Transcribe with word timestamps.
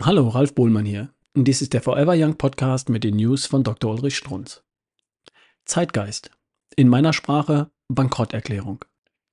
Hallo, 0.00 0.28
Ralf 0.28 0.54
Bohlmann 0.54 0.86
hier. 0.86 1.12
Dies 1.34 1.60
ist 1.60 1.72
der 1.72 1.82
Forever 1.82 2.14
Young 2.16 2.36
Podcast 2.36 2.88
mit 2.88 3.02
den 3.02 3.16
News 3.16 3.46
von 3.46 3.64
Dr. 3.64 3.90
Ulrich 3.92 4.16
Strunz. 4.16 4.62
Zeitgeist. 5.64 6.30
In 6.76 6.88
meiner 6.88 7.12
Sprache 7.12 7.72
Bankrotterklärung. 7.88 8.84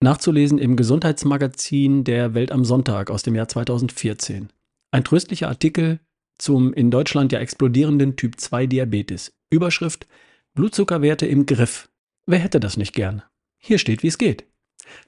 Nachzulesen 0.00 0.56
im 0.56 0.76
Gesundheitsmagazin 0.76 2.04
der 2.04 2.32
Welt 2.32 2.52
am 2.52 2.64
Sonntag 2.64 3.10
aus 3.10 3.22
dem 3.22 3.34
Jahr 3.34 3.48
2014. 3.48 4.48
Ein 4.92 5.04
tröstlicher 5.04 5.48
Artikel 5.48 6.00
zum 6.38 6.72
in 6.72 6.90
Deutschland 6.90 7.32
ja 7.32 7.38
explodierenden 7.38 8.16
Typ 8.16 8.40
2 8.40 8.66
Diabetes. 8.66 9.34
Überschrift 9.50 10.06
Blutzuckerwerte 10.54 11.26
im 11.26 11.44
Griff. 11.44 11.90
Wer 12.24 12.38
hätte 12.38 12.60
das 12.60 12.78
nicht 12.78 12.94
gern? 12.94 13.22
Hier 13.58 13.78
steht, 13.78 14.02
wie 14.02 14.08
es 14.08 14.16
geht. 14.16 14.46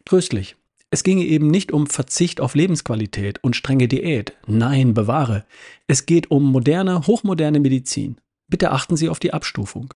Tröstlich. 0.04 0.56
Es 0.90 1.02
ginge 1.02 1.24
eben 1.24 1.48
nicht 1.48 1.72
um 1.72 1.86
Verzicht 1.86 2.40
auf 2.40 2.54
Lebensqualität 2.54 3.42
und 3.44 3.56
strenge 3.56 3.88
Diät. 3.88 4.32
Nein, 4.46 4.94
bewahre. 4.94 5.44
Es 5.86 6.06
geht 6.06 6.30
um 6.30 6.44
moderne, 6.44 7.06
hochmoderne 7.06 7.60
Medizin. 7.60 8.16
Bitte 8.48 8.70
achten 8.70 8.96
Sie 8.96 9.10
auf 9.10 9.18
die 9.18 9.34
Abstufung. 9.34 9.92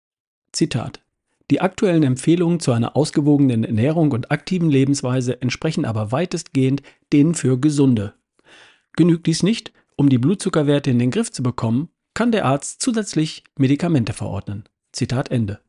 Zitat. 0.52 1.02
Die 1.50 1.62
aktuellen 1.62 2.04
Empfehlungen 2.04 2.60
zu 2.60 2.74
einer 2.74 2.96
ausgewogenen 2.98 3.64
Ernährung 3.64 4.12
und 4.12 4.32
aktiven 4.32 4.70
Lebensweise 4.70 5.42
entsprechen 5.42 5.86
aber 5.86 6.12
weitestgehend 6.12 6.82
denen 7.14 7.36
für 7.36 7.60
Gesunde. 7.60 8.14
Genügt 8.94 9.28
dies 9.28 9.44
nicht, 9.44 9.72
um 9.96 10.10
die 10.10 10.18
Blutzuckerwerte 10.18 10.92
in 10.92 11.00
den 11.00 11.12
Griff 11.12 11.32
zu 11.32 11.44
bekommen, 11.44 11.90
kann 12.14 12.32
der 12.32 12.46
Arzt 12.46 12.82
zusätzlich 12.82 13.44
Medikamente 13.58 14.12
verordnen. 14.14 14.66
Zitat 14.92 15.32
Ende. 15.32 15.60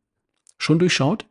Schon 0.59 0.81
durchschaut? 0.81 1.27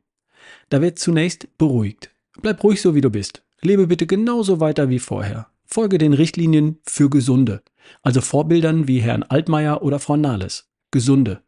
Da 0.70 0.82
wird 0.82 1.00
zunächst 1.00 1.58
beruhigt. 1.58 2.12
Bleib 2.42 2.64
ruhig 2.64 2.82
so 2.82 2.96
wie 2.96 3.02
du 3.02 3.10
bist. 3.10 3.44
Lebe 3.64 3.88
bitte 3.88 4.08
genauso 4.08 4.60
weiter 4.60 4.90
wie 4.90 5.00
vorher. 5.00 5.48
Folge 5.66 5.98
den 5.98 6.14
Richtlinien 6.14 6.80
für 6.84 7.10
Gesunde, 7.10 7.62
also 8.02 8.20
Vorbildern 8.22 8.88
wie 8.88 9.00
Herrn 9.00 9.24
Altmaier 9.24 9.84
oder 9.84 10.00
Frau 10.00 10.18
Nahles. 10.18 10.70
Gesunde. 10.90 11.42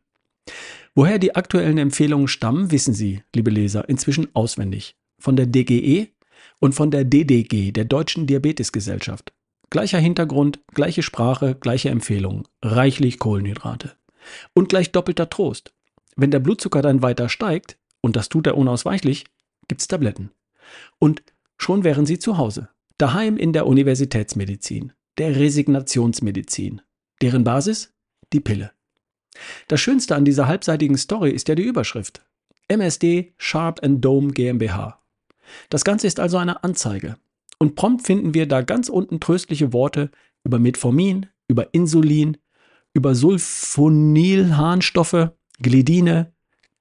Woher 0.96 1.18
die 1.18 1.36
aktuellen 1.36 1.78
Empfehlungen 1.78 2.28
stammen, 2.28 2.72
wissen 2.72 2.94
Sie, 2.94 3.24
liebe 3.36 3.50
Leser, 3.50 3.90
inzwischen 3.90 4.34
auswendig. 4.36 4.96
Von 5.20 5.36
der 5.36 5.48
DGE 5.48 6.08
und 6.60 6.76
von 6.76 6.92
der 6.92 7.04
DDG, 7.04 7.72
der 7.72 7.86
Deutschen 7.86 8.28
Diabetesgesellschaft. 8.28 9.34
Gleicher 9.72 9.98
Hintergrund, 9.98 10.60
gleiche 10.74 11.02
Sprache, 11.02 11.56
gleiche 11.56 11.90
Empfehlungen. 11.90 12.44
Reichlich 12.62 13.18
Kohlenhydrate. 13.18 13.94
Und 14.54 14.70
gleich 14.70 14.92
doppelter 14.92 15.30
Trost. 15.30 15.74
Wenn 16.16 16.30
der 16.30 16.40
Blutzucker 16.40 16.84
dann 16.84 17.02
weiter 17.02 17.28
steigt, 17.28 17.78
und 18.02 18.16
das 18.16 18.30
tut 18.30 18.46
er 18.46 18.56
unausweichlich, 18.56 19.26
gibt's 19.68 19.88
Tabletten. 19.88 20.30
Und 21.00 21.24
Schon 21.64 21.84
wären 21.86 22.06
sie 22.06 22.20
zu 22.20 22.38
Hause. 22.38 22.68
Daheim 22.98 23.38
in 23.38 23.54
der 23.54 23.66
Universitätsmedizin, 23.68 24.92
der 25.18 25.38
Resignationsmedizin. 25.38 26.82
Deren 27.22 27.46
Basis? 27.46 27.94
Die 28.34 28.42
Pille. 28.42 28.72
Das 29.70 29.80
Schönste 29.80 30.18
an 30.18 30.26
dieser 30.26 30.50
halbseitigen 30.50 30.98
Story 30.98 31.32
ist 31.32 31.48
ja 31.48 31.56
die 31.56 31.64
Überschrift. 31.64 32.22
MSD 32.68 33.34
Sharp 33.38 33.80
Dome 33.82 34.34
GmbH. 34.34 35.00
Das 35.70 35.86
Ganze 35.86 36.06
ist 36.06 36.20
also 36.20 36.36
eine 36.36 36.66
Anzeige. 36.66 37.16
Und 37.60 37.76
prompt 37.76 38.06
finden 38.06 38.34
wir 38.34 38.46
da 38.46 38.62
ganz 38.62 38.90
unten 38.90 39.22
tröstliche 39.22 39.72
Worte 39.72 40.12
über 40.44 40.60
Metformin, 40.60 41.28
über 41.48 41.74
Insulin, 41.74 42.36
über 42.94 43.16
Sulfonylharnstoffe, 43.16 45.30
Glidine, 45.62 46.34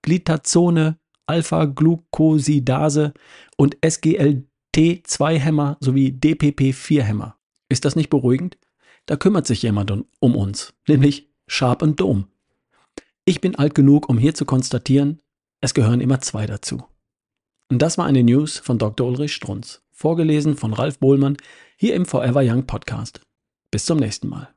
Glitazone, 0.03 0.99
Alpha-Glucosidase 1.27 3.13
und 3.57 3.77
SGLT 3.81 4.49
T2-Hämmer 4.75 5.77
sowie 5.81 6.09
DPP-4-Hämmer. 6.09 7.37
Ist 7.69 7.85
das 7.85 7.97
nicht 7.97 8.11
beruhigend? 8.11 8.59
Da 9.07 9.17
kümmert 9.17 9.47
sich 9.47 9.63
jemand 9.63 9.93
um 10.21 10.37
uns, 10.37 10.75
nämlich 10.87 11.29
Sharp 11.47 11.83
und 11.83 12.01
Dome. 12.01 12.29
Ich 13.25 13.41
bin 13.41 13.57
alt 13.57 13.75
genug, 13.75 14.09
um 14.09 14.19
hier 14.19 14.35
zu 14.35 14.45
konstatieren, 14.45 15.21
es 15.61 15.75
gehören 15.75 16.01
immer 16.01 16.21
zwei 16.21 16.47
dazu. 16.47 16.85
Und 17.69 17.81
das 17.81 17.99
war 17.99 18.07
eine 18.07 18.23
News 18.23 18.59
von 18.59 18.79
Dr. 18.79 19.07
Ulrich 19.07 19.33
Strunz, 19.35 19.83
vorgelesen 19.93 20.57
von 20.57 20.73
Ralf 20.73 20.99
Bohlmann 20.99 21.37
hier 21.77 21.95
im 21.95 22.05
Forever 22.05 22.43
Young 22.45 22.67
Podcast. 22.67 23.21
Bis 23.71 23.87
zum 23.87 23.99
nächsten 23.99 24.29
Mal. 24.29 24.52